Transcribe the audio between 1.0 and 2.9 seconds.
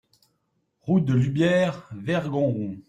de Lubières, Vergongheon